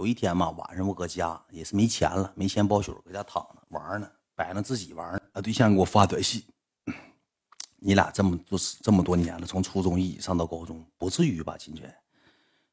[0.00, 5.20] 有一天嘛，晚上我搁家也是没钱了，没钱包宿，搁家躺着玩呢，摆弄自己玩呢。
[5.34, 6.42] 啊，对象给我发短信
[7.76, 11.94] ：“你俩这么多这么多年了，从初中一起上到高中，不至于吧？”金泉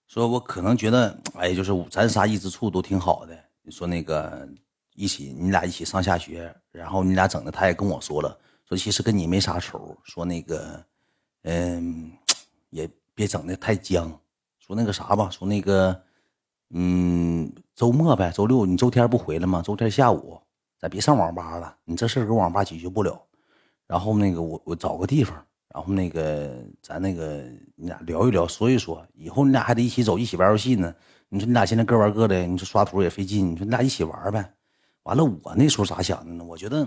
[0.08, 3.38] 说：“我可能觉得，哎，就是咱仨一直处都挺好的。
[3.62, 4.48] 你说那个
[4.96, 8.40] 一起，你俩一起上下学，然后你俩整的，他也跟我说了，
[8.70, 10.82] 说其实跟你没啥仇，说那个，
[11.44, 12.10] 嗯，
[12.70, 14.18] 也别整的太僵。
[14.60, 16.02] 说那个啥吧，说那个。”
[16.70, 19.62] 嗯，周末呗，周六你周天不回来吗？
[19.62, 20.38] 周天下午
[20.80, 23.22] 咱别上网吧了，你这事搁网吧解决不了。
[23.88, 25.34] 然后那个我我找个地方，
[25.74, 27.44] 然后那个咱那个
[27.76, 30.94] 你俩聊一聊，说一说，以后你俩还得一起走，一起玩游戏呢。
[31.30, 34.54] 你说你俩现在各玩各的，你说刷图也费劲，你说你俩一起玩呗。
[35.04, 36.44] 完了，我那时候咋想的呢？
[36.44, 36.86] 我觉得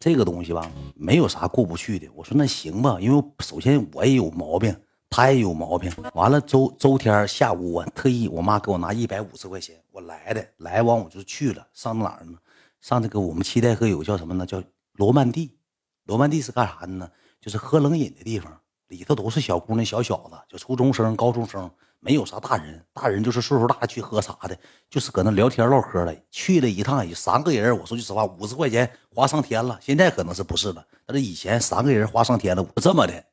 [0.00, 2.08] 这个东西吧，没有啥过不去的。
[2.16, 4.76] 我说那行吧，因为首先我也有毛病。
[5.10, 5.92] 他也有毛病。
[6.14, 11.66] 完了，周周天下午，我特意我妈给我拿一百五十块钱，我来的来完我就去了。
[11.74, 12.38] 上哪儿呢？
[12.80, 14.46] 上这个我们七台河有个叫什么呢？
[14.46, 14.62] 叫
[14.94, 15.58] 罗曼蒂。
[16.04, 17.10] 罗曼蒂是干啥的呢？
[17.40, 18.58] 就是喝冷饮的地方，
[18.88, 22.84] 里头都是小姑娘、小小子，就初中生、高中生，没有啥大人。
[22.92, 24.56] 大人就是岁数大去喝啥的，
[24.88, 26.14] 就是搁那聊天唠嗑了。
[26.30, 29.78] 去了一趟也三个人，我说句实话，五十块钱花上天了。
[29.82, 30.84] 现在可能是不是了？
[31.04, 33.24] 但是以前三个人花上天了，我这么的。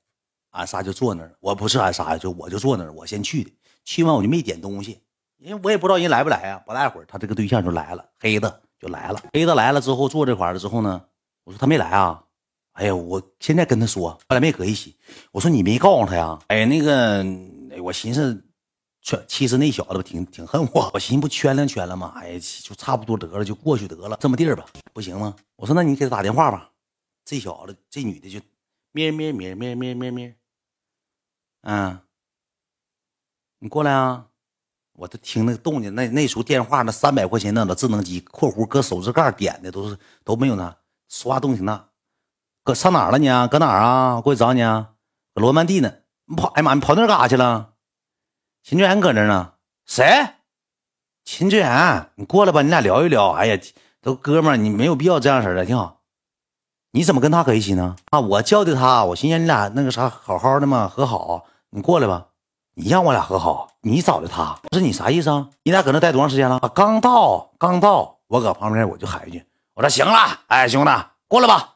[0.58, 3.52] 俺仨就坐那儿，我不是俺仨，就我就坐那儿，我先去的。
[3.86, 5.00] 去完我就没点东西，
[5.38, 6.62] 因为我也不知道人来不来呀。
[6.66, 9.22] 不大会儿，他这个对象就来了，黑子就来了。
[9.34, 11.02] 黑子来了之后坐这块了之后呢，
[11.46, 12.24] 我说他没来啊。
[12.74, 14.96] 哎呀，我现在跟他说，后来没搁一起。
[15.32, 16.38] 我说你没告诉他呀？
[16.48, 17.26] 哎，那个，
[17.82, 18.44] 我寻思，
[19.02, 22.14] 圈其实那小子挺挺恨我，我寻思不圈两圈了吗？
[22.18, 25.36] 哎呀，就差不多得了，就过去得了，这么地儿吧，不行吗？
[25.56, 26.70] 我说那你给他打电话吧。
[27.24, 28.40] 这小子，这女的就
[28.92, 30.36] 咩咩咩咩咩咩咩。
[31.62, 32.00] 嗯，
[33.60, 34.26] 你过来啊！
[34.94, 40.76] 我都听那个动静，那那时候电话那三百块钱那的智能机（括弧搁手指盖点的都是都没有呢），
[41.08, 41.90] 说话动静大。
[42.64, 43.48] 搁上哪儿了你啊？
[43.48, 44.22] 搁哪儿啊？
[44.22, 44.94] 过去找你啊！
[45.34, 45.94] 搁罗曼蒂呢。
[46.26, 47.74] 你跑，哎妈，你跑那干啥去了？
[48.64, 49.54] 秦志远搁那呢。
[49.86, 50.04] 谁？
[51.24, 53.32] 秦志远，你过来吧，你俩聊一聊。
[53.32, 53.60] 哎呀，
[54.02, 55.97] 都哥们儿，你没有必要这样式的，挺好。
[56.92, 57.96] 你怎么跟他搁一起呢？
[58.12, 61.46] 啊，我叫的他，我寻思你俩那个啥，好好的嘛，和好。
[61.70, 62.28] 你过来吧，
[62.76, 65.48] 你让我俩和好，你找的他，不是你啥意思啊？
[65.64, 66.60] 你俩搁那待多长时间了？
[66.74, 68.18] 刚到，刚到。
[68.28, 70.92] 我搁旁边我就喊一句，我说行了，哎，兄弟，
[71.28, 71.76] 过来吧。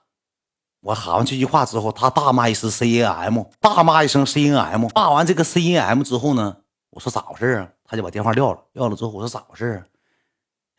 [0.82, 4.88] 我喊完这句话之后，他大骂一声 C N M，大骂一声 C N M。
[4.96, 6.58] 骂完这个 C N M 之后呢，
[6.90, 7.68] 我说咋回事啊？
[7.86, 9.80] 他就把电话撂了，撂了之后我说咋回事啊？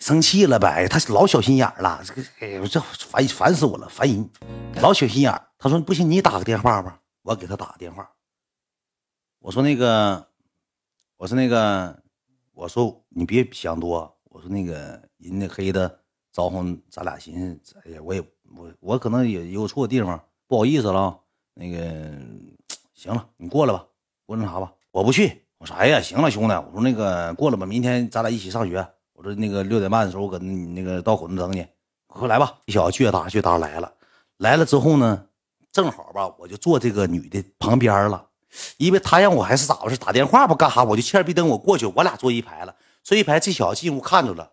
[0.02, 4.28] 生气了呗，他老小心眼了，这个哎呦，这烦烦死我了，烦人，
[4.82, 5.32] 老小心眼。
[5.56, 8.10] 他说不行，你打个电话吧，我给他打个电话。
[9.38, 10.26] 我说那个，
[11.16, 12.02] 我说那个，
[12.52, 14.12] 我说你别想多。
[14.24, 16.00] 我说那个人那黑的
[16.32, 18.20] 招呼咱俩，寻思，哎呀，我也
[18.56, 21.16] 我我可能也有错地方，不好意思了。
[21.54, 22.10] 那个
[22.92, 23.86] 行了，你过来吧，
[24.26, 25.44] 过那啥吧，我不去。
[25.58, 28.84] 我说哎呀，行了，兄弟，我说那个过来吧，明天咱俩一起上学。
[29.22, 31.65] 我说那个六点半的时候，我搁那那个道口那等你，
[32.09, 32.59] 快来吧！
[32.66, 33.93] 这小子倔打倔打来了，
[34.38, 35.27] 来了之后呢，
[35.71, 38.27] 正好吧，我就坐这个女的旁边了，
[38.78, 39.97] 因为他让我还是咋回事？
[39.97, 40.83] 打电话不干哈？
[40.83, 42.75] 我就欠逼灯，我过去，我俩坐一排了，
[43.05, 44.50] 坐一排，这小子进屋看着了，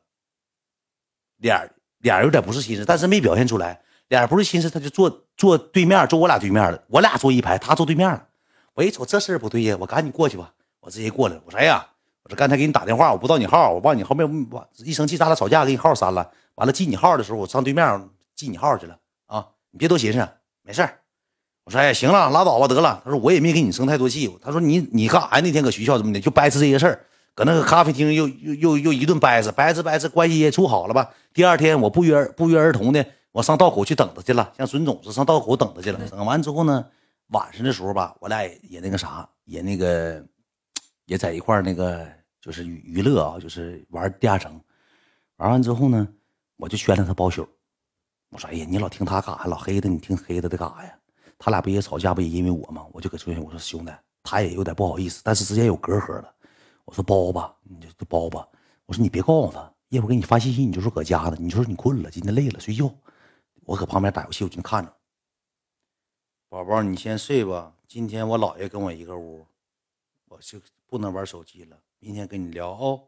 [1.37, 8.27] 脸脸有点不是心思，但是没表现出来，脸不是心思，他就坐坐对面，坐我俩对面了，我俩坐一排，他坐对面了。
[8.75, 11.87] 我一瞅这事儿不对呀，我赶紧过去吧，我直接过来，我说哎呀。
[12.29, 14.47] 我说刚才给你打电话，我不知道你号，我忘你后面，
[14.85, 16.29] 一生气咱俩吵架，给你号删了。
[16.53, 18.95] 完了记你号的时候，我上对面记你号去了
[19.25, 19.47] 啊！
[19.71, 20.29] 你别多寻思，
[20.61, 20.87] 没事
[21.63, 23.01] 我说哎，行了，拉倒吧，得了。
[23.03, 24.31] 他说我也没给你生太多气。
[24.43, 25.39] 他说你你干啥？
[25.39, 26.19] 那天搁学校怎么的？
[26.19, 27.03] 就掰扯这些事儿，
[27.33, 31.09] 搁那个咖啡厅又又又又一顿掰扯，掰扯掰扯，关系也处好了吧？
[31.33, 35.99] 第二天我不约不约而同的，我上道口去等他去了，像孙总是上道口等他去了。
[36.11, 36.85] 等完之后呢，
[37.29, 40.23] 晚上的时候吧，我俩也那个啥，也那个。
[41.05, 42.05] 也在一块儿，那个
[42.41, 44.59] 就是娱娱乐啊，就是玩地下城。
[45.37, 46.07] 玩完之后呢，
[46.57, 47.47] 我就劝了他包宿。
[48.29, 49.45] 我说：“哎呀，你老听他干啥？
[49.45, 50.99] 老黑的，你听黑的的干啥呀？
[51.37, 53.91] 他俩不也吵架，不也因为我吗？”我就搁出去，我说：“兄弟，
[54.21, 56.33] 他也有点不好意思，但是之间有隔阂了。”
[56.85, 58.47] 我说：“包吧，你就包吧。”
[58.85, 62.93] 我说：“你别告诉他，一会儿给你发信息，你就说搁家呢，你就说你困了，今天累了，睡觉。
[63.65, 64.93] 我搁旁边打游戏，我就看着。
[66.49, 67.73] 宝宝，你先睡吧。
[67.87, 69.45] 今天我姥爷跟我一个屋，
[70.29, 70.59] 我就。”
[70.89, 73.03] 不能玩手机了，明天跟你聊哦。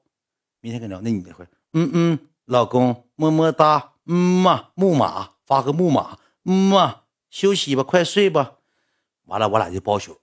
[0.59, 6.97] 明天跟你聊，那你会嗯嗯，老公么么哒，嗯嘛木马发个木马，嗯嘛
[7.31, 8.57] 休息吧，快睡吧。
[9.25, 10.19] 完了，我俩就包宿。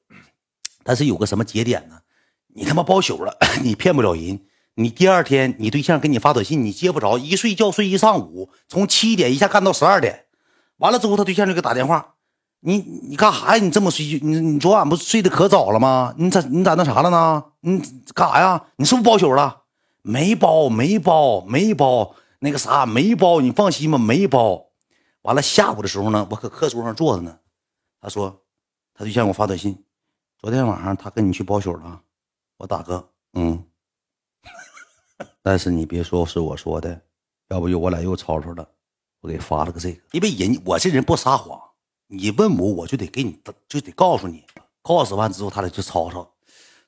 [0.85, 1.99] 但是有个什么节点呢？
[2.47, 4.47] 你他妈包宿了， 你骗不了人。
[4.75, 10.27] 你第二天你对象给你发短信，你接不着，一睡觉睡一上午，从七点一下干到十二点，
[10.77, 12.15] 完了之后他对象就给打电话，
[12.61, 13.63] 你你干啥呀？
[13.63, 16.15] 你这么睡，你你昨晚不睡得可早了吗？
[16.19, 17.45] 你咋你咋那啥了呢？
[17.61, 17.79] 你
[18.15, 18.67] 干啥呀？
[18.77, 19.63] 你是不是包宿了？
[20.03, 24.67] 没包，没包，没包，那个啥没包，你放心吧，没包。
[25.23, 27.39] 完了下午的时候呢，我搁课桌上坐着呢，
[28.01, 28.43] 他说
[28.95, 29.85] 他对象给我发短信，
[30.39, 32.01] 昨天晚上他跟你去包宿了，
[32.57, 33.65] 我打个嗯。
[35.43, 37.01] 但是你别说是我说的，
[37.49, 38.67] 要不就我俩又吵吵了。
[39.21, 41.61] 我给发了个这个，因为人我这人不撒谎，
[42.09, 43.39] 你问我我就得给你
[43.69, 44.45] 就得告诉你，
[44.83, 46.33] 告诉完之后他俩就吵吵，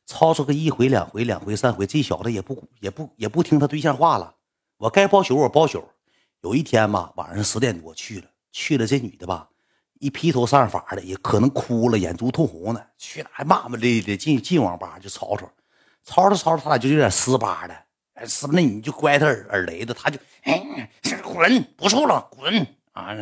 [0.06, 4.34] 吵吵个一回两回两回三回，这小子也不也不也不听他对象话了。
[4.78, 5.84] 我该包宿我包宿，
[6.40, 9.48] 有一天吧晚上十点多去了，去了这女的吧
[9.98, 15.50] 一披头散发的，也可能哭了，眼珠通红的，去哪还骂骂咧咧进进网吧就吵吵，
[16.04, 17.76] 吵吵吵吵他俩就有点撕巴的。
[18.26, 18.52] 是不？
[18.52, 20.90] 那你就乖他耳耳雷子，他就哎，
[21.22, 23.14] 滚，不处了，滚啊！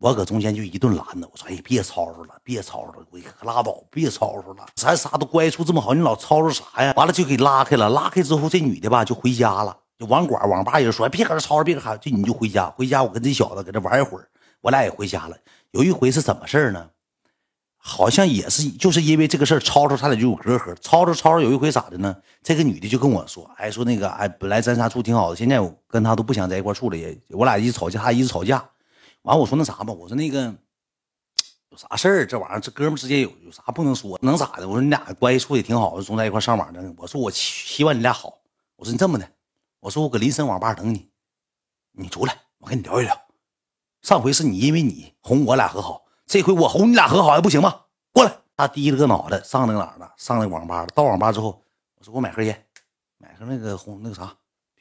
[0.00, 6.94] 我搁中间就一顿拦着，我说哎，别吵吵了，别吵吵了，我可拉倒，别吵吵了，咱仨都关系处这么好，你老吵吵啥呀？
[6.96, 14.26] 完了就给拉开了，拉开之后，这女的吧就回家了，就网管网吧人说别搁这吵吵，别搁这，就你就回家，回家我跟这小子搁这玩一会儿，
[14.62, 15.36] 我俩也回家了。
[15.72, 16.88] 有一回是怎么事呢？
[17.76, 20.74] 好像也是，就是因为这个事儿，吵吵他俩就有隔阂。
[20.76, 22.16] 吵吵吵吵，有一回咋的呢？
[22.42, 28.62] 这个女的就跟我说：“哎，说那个，哎，本来咱仨处挺好的，现在我跟他都不想在一块处了，也我俩一直吵架，一直吵架。
[29.22, 30.54] 完，我说那啥吧，我说那个
[31.70, 32.26] 有啥事儿？
[32.26, 34.18] 这玩意儿，这哥们之间有有啥不能说？
[34.22, 34.68] 能咋的？
[34.68, 36.94] 我说你俩关系处的挺好，总在一块上网呢。
[36.96, 38.38] 我说我希望你俩好。
[38.76, 39.30] 我说你这么的，
[39.80, 41.10] 我说我搁林森网吧等你，
[41.92, 43.20] 你出来，我跟你聊一聊。
[44.02, 47.82] 上回是你因为你哄我俩和好。”这回我哄你俩和好还不行吗？
[48.12, 48.36] 过来！
[48.56, 50.14] 他低了个脑袋上那个哪儿了？
[50.16, 50.86] 上那个网吧了。
[50.94, 51.62] 到网吧之后，
[51.96, 52.66] 我说给我买盒烟，
[53.18, 54.32] 买盒那个红那个啥，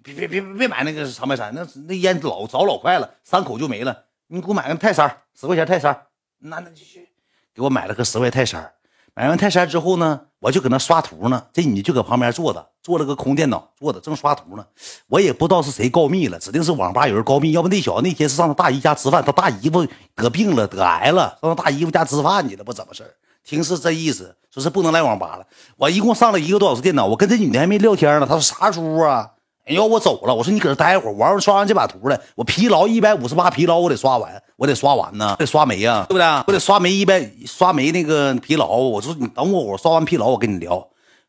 [0.04, 4.06] 别别别别别买那个长白山，那那烟老早老快了，三口就没了。
[4.32, 6.06] 你给我买个泰山，十块钱泰山。
[6.38, 7.10] 那那继续
[7.54, 8.72] 给我买了个十块泰山。
[9.16, 11.48] 买完泰山之后呢，我就搁那刷图呢。
[11.52, 14.64] 这女的就搁旁边坐着，坐了个空电脑，坐着正刷图呢。
[15.08, 17.54] 我也不知道是谁告密了，指定是网吧有人告密。
[17.54, 19.84] 要不那小子那天是上他大姨家吃饭，他大姨夫
[20.14, 23.04] 得病了，得癌了，上他大姨夫家吃饭去了，不怎么事
[23.44, 25.48] 听是这意思，说是不能来网吧了。
[25.76, 28.28] 我一共上了一个多小时电脑，我跟这女的还没聊天呢。
[28.28, 29.32] 她说啥书啊？
[29.76, 36.26] 要我走了，我说你搁这待会儿，玩完刷完这把图了，我疲劳一百五十八疲劳，我得刷完，我得刷完呢，得刷没呀，对不对？
[36.48, 38.68] 我得刷没一百，刷没那个疲劳。
[38.68, 40.88] 我说你等我，我刷完疲劳，我跟你聊。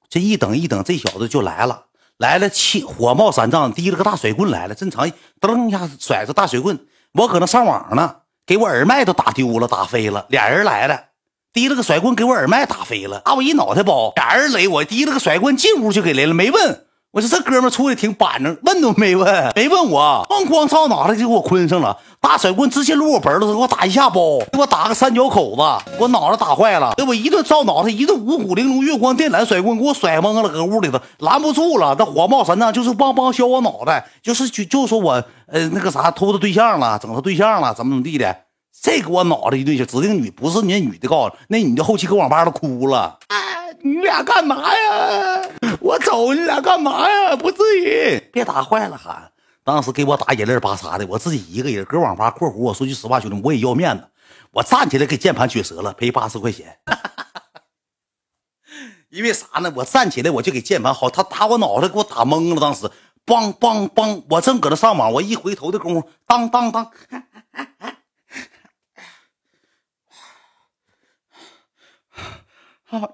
[0.08, 1.84] 这一等一等，这小子就来了，
[2.18, 5.10] 来了气火冒三丈，提了个大甩棍来了，正常
[5.40, 6.78] 噔一下甩着大甩棍，
[7.12, 8.16] 我搁那上网呢，
[8.46, 10.26] 给我耳麦都打丢了，打飞了。
[10.28, 11.00] 俩人来了，
[11.52, 14.12] 提了个甩棍给我耳麦打飞了，打我一脑袋包。
[14.16, 16.86] 俩人雷我，提了个甩棍进屋就给雷了，没问。
[17.12, 38.36] 我说这哥们出来挺板正，问都没问，没问我，咣咣照脑袋就给我坤上了，大甩棍直接撸我脖子，给我打一下包，给我打个三角口子，给我脑袋打坏了，给我一顿照脑袋，一顿五谷玲珑月光电缆甩棍，给我甩懵了，搁屋里头拦不住了，那火冒三丈，就是梆梆削我脑袋，就是就就说我呃那个啥偷他对象了，整他对象了，怎么怎么地的，
[38.82, 43.18] 这给我脑袋一顿就，指定女不是那女的告诉那女的后期搁网吧都哭了。
[43.28, 43.38] 哎
[43.82, 45.48] 你俩干嘛呀？
[45.80, 47.36] 我走，你俩干嘛呀？
[47.36, 49.30] 不至于，别打坏了喊。
[49.64, 52.56] 当时给我打眼泪巴撒的，我自己一个人搁网吧（括弧）。
[52.60, 54.04] 我说句实话，兄弟，我也要面子。
[54.52, 56.78] 我站起来给键盘撅折了，赔八十块钱。
[59.10, 59.72] 因为啥呢？
[59.76, 62.60] 我站起来我就给键盘好，他打我脑袋，给我打懵了。
[62.60, 62.90] 当时
[63.26, 66.90] 梆梆梆，我正搁那上网，我一回头的功夫，当当当。
[72.90, 73.06] 哎呀！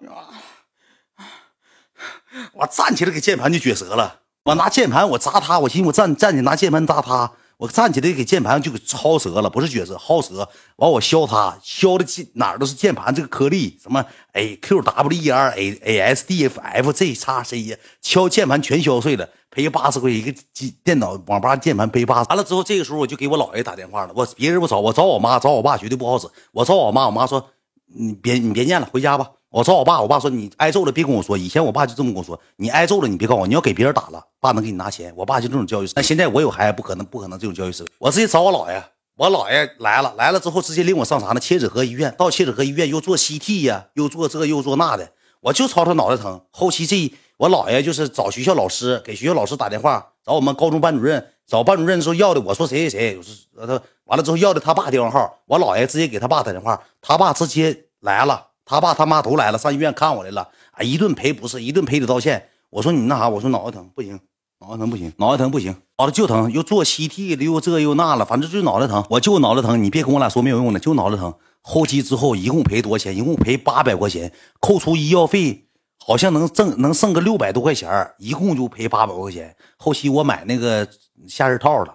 [2.53, 10.49] 我站起来给键盘就撅折了，我拿键盘我砸他，我寻思我站站起来拿键盘砸他，我站起来给键盘就给薅折了，不是撅折，薅折。
[10.77, 22.29] 完我削他，削的键哪都是键盘这个颗粒，什么 A Q W E R A A S D F F G 叉 C 呀，敲键盘全削碎了，赔八十块钱一个机电脑网吧键盘赔八十。
[22.29, 27.51] 完了之后，这个时候我就给我姥爷打电话了，我别人不找我找我妈，找我爸绝对不好使，我找我妈，我妈说
[27.87, 29.31] 你别你别念了，回家吧。
[29.57, 31.35] 我找我爸，我爸说你挨揍了别跟我说。
[31.35, 35.11] 以前我爸就这么跟我说，你挨揍了你别告诉我，你要给别人打了，爸能给你拿钱。
[35.17, 35.89] 我爸就这种教育。
[35.95, 37.89] 那现在我有孩子，不可能不可能这种教育思维。
[37.99, 38.85] 我直接找我姥爷，
[39.17, 41.41] 我姥爷来了，来了之后直接领我上啥呢？
[41.41, 42.15] 切子河医院。
[42.19, 45.11] 到切子河医院又做 CT 呀，又做这又做那的，
[45.41, 46.39] 我就吵他脑袋疼。
[46.51, 58.49] 后期这我姥爷就是找学校老师，给学校老师打电话，找我们高中班主任，找班主任的时候要的，我说谁谁谁，他完了之后要的他爸电话号，我姥爷直接给他爸打电话，他爸直接来了。
[58.67, 60.43] 他爸他妈都来了，上医院看我来了。
[60.73, 62.49] 啊，一顿赔不是，一顿赔礼道歉。
[62.69, 64.21] 我说你那啥，我说脑袋疼不行，
[64.61, 69.03] 脑袋疼不行，脑袋疼不行，脑袋就疼，又做 CT 的，又这又那了，反正就脑袋疼。
[69.09, 71.33] 我就脑袋疼，你别跟我俩说没有用的，就脑袋疼。
[71.63, 73.17] 后期之后一共赔多少钱？
[73.17, 75.69] 一共赔八百块钱，扣除医药费，
[76.05, 79.57] 好像能挣能剩个六百多块钱，一共就赔八百块钱。
[79.77, 80.87] 后期我买那个
[81.29, 81.95] 夏日套了，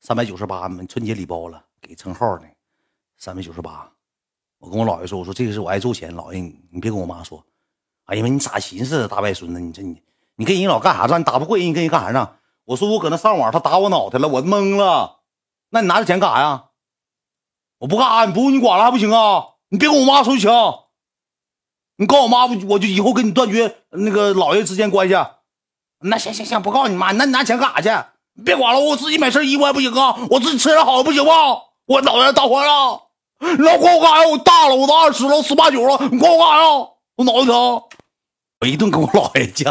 [0.00, 2.44] 三百九十八，春节礼包了，给称号呢，
[3.18, 3.90] 三百九十八。
[4.62, 7.44] 我跟我姥爷说，我说这个是我挨揍钱，姥爷你别跟我妈说。
[8.04, 10.00] 哎呀妈，你咋寻思的，大外孙子，你这你。
[10.36, 11.18] 你跟人老干啥仗？
[11.18, 12.36] 你打不过人，你跟人干啥仗？
[12.64, 15.18] 我说我搁那上网，他打我脑袋了，我懵了。
[15.70, 16.66] 那你拿着钱干啥呀？
[17.78, 19.46] 我不干啥，你不用你管了还不行啊？
[19.68, 20.50] 你别跟我妈说就行。
[21.96, 25.16] 你告我妈，我就以后跟你断绝那个姥爷之间关系。
[25.98, 28.44] 那行行行，不告你妈，那你拿钱干啥去？
[28.44, 30.16] 别管了，我自己买身衣服还不行啊？
[30.30, 31.32] 我自己吃点好的不行吗？
[31.86, 33.01] 我脑袋打坏了，
[33.42, 34.28] 你老管我干啥呀？
[34.28, 36.68] 我大了，我都二十了，十八九了，你管我干啥呀？
[37.16, 37.82] 我脑袋疼。
[38.60, 39.68] 我一顿跟我姥爷犟，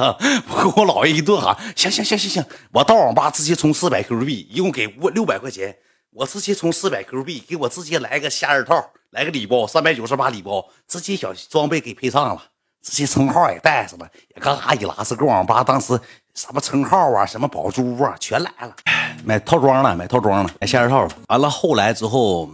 [0.49, 5.73] 我跟我姥爷一顿喊，行行行行行，我到网吧直接充四百 Q 币，一共给我六百块钱，
[6.11, 8.75] 我直接充四百 Q 币，给我直接来个夏日套，
[9.11, 12.43] 来个礼包，三百九十八礼包，直接小装备给配上了，
[12.83, 15.97] 直接称号也带上了，也嘎嘎一拉，是个网吧当时
[16.35, 18.75] 什么称号啊，什么宝珠啊，全来了，
[19.23, 21.07] 买套装了，买套装了，买夏日套。
[21.29, 22.49] 完了后来之后，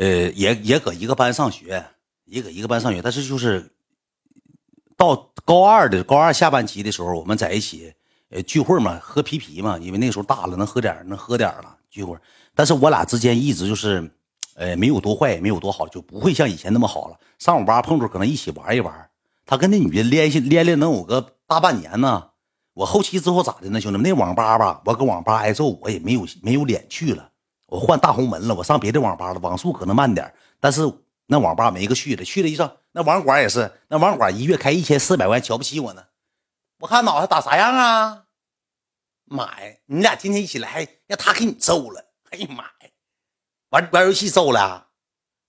[0.00, 1.84] 呃，也也搁一个班上学，
[2.24, 3.70] 也搁一个班上学，但是就是。
[4.96, 7.90] 到高二的高二下半期的时候，我们在一起，
[8.28, 12.14] 呃，聚会嘛，喝啤啤嘛，因为那时候大了，能喝点能喝点了聚会。
[12.54, 14.10] 但是我俩之间一直就是，
[14.56, 17.18] 呃，没有多坏，也没有多好，就不会像以前那么好了。
[17.38, 19.08] 上网吧碰着可能一起玩一玩。
[19.46, 22.28] 他跟那女的联系连连能有个大半年呢。
[22.74, 24.02] 我后期之后咋的呢，兄弟们？
[24.02, 27.29] 那网吧吧，我搁网吧挨揍，我也没有没有脸去了。
[27.70, 30.92] 我换大红门了，我上别的网吧了，网速可能慢点，但是。
[31.32, 36.06] 那网吧没个去的，去了一上那网管也是，那网管一月开一千四百万，瞧不起我呢。
[36.80, 38.24] 我看脑袋打啥样啊？
[39.26, 42.06] 妈呀，你俩今天一起来，让他给你揍了。
[42.30, 42.90] 哎呀妈呀，
[43.68, 44.88] 玩玩游戏揍了，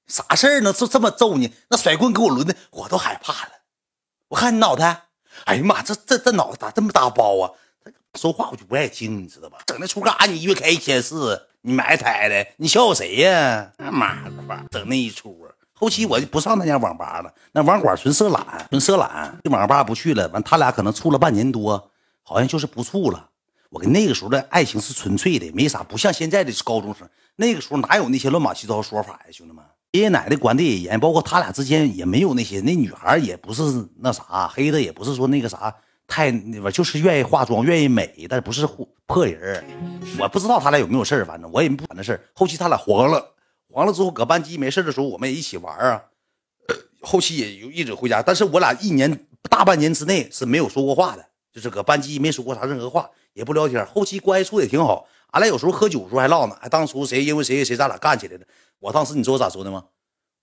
[0.06, 0.72] 啥事儿呢？
[0.72, 1.52] 就这么揍你？
[1.70, 3.52] 那甩棍给我抡的，我都害怕了。
[4.28, 5.06] 我看你脑袋，
[5.46, 7.50] 哎呀妈，这这这脑袋咋这么大包啊？
[8.14, 9.64] 说话我就不爱听，你知道吧？
[9.66, 10.28] 整那出干啥？
[10.28, 13.72] 你一月开一千四，你埋汰的，你笑话谁呀？
[13.78, 15.38] 他妈的吧，整那一出。
[15.74, 20.28] 后期我就不上他家网吧了，那网管纯色懒，纯色懒，这网吧不去了。
[20.30, 21.92] 完，他俩可能处了半年多，
[22.24, 23.30] 好像就是不处了。
[23.70, 27.08] 我跟那个时候的爱情是纯粹的，没啥，不像现在的高中生。
[27.36, 32.60] 那个时候哪有那些乱七八糟说法呀，兄弟们，爷爷奶奶管的也严，包括他俩之间也没有那些。
[32.62, 33.64] 那女孩也不是
[34.00, 35.74] 那啥黑的，也不是说那个啥
[36.12, 38.68] 太那边，就是愿意化妆，愿意美，但不是
[39.08, 39.64] 破人。
[40.20, 43.26] 我不知道他俩有没有事反正我也不管那事后期他俩黄了。
[43.70, 46.04] 黄了之后，搁班级没事的时候，我们也一起玩啊。
[47.02, 53.86] 后期也就一直回家，但是我俩一年大半年之内是没有说过话的，就是搁班级没说过啥任何话，也不聊天。
[53.86, 58.46] 后期关系处也挺好，俺俩有时候喝酒的时候还唠呢，还当初谁因为谁谁咱俩干起来的。
[58.80, 59.86] 我当时你知道我咋说的吗？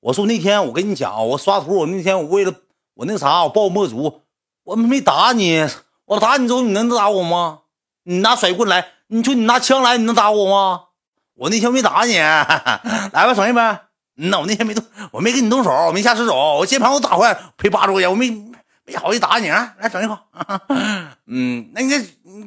[0.01, 2.55] 我说那天我跟你讲，我刷图，我那天我为了
[2.95, 4.23] 我那啥，我爆墨竹，
[4.69, 5.67] 我没打你，
[6.05, 7.61] 我打你之后你能打我吗？
[8.03, 10.83] 你拿甩棍来，你说你拿枪来，你能打我吗？
[11.37, 13.85] 我那天没打你， 来吧，省一百。
[14.19, 18.29] 嗯呐，我那天没动，我没跟你动手，我没下失手，我键盘我打坏，赔八十块钱，我没
[18.85, 19.75] 没好意思打你啊。
[19.79, 20.19] 来，整一口。
[21.27, 21.95] 嗯，那你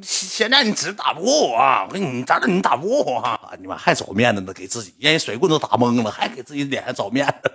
[0.04, 2.56] 现在你只打不过我，我跟你咋整？
[2.56, 7.52] 你打不过我，你妈还找面子呢，给自己，让人甩棍都打懵了，还给自己脸上找面子。